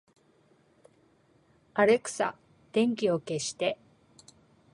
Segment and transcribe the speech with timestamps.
[1.75, 2.35] アレクサ、
[2.71, 3.77] 電気を消して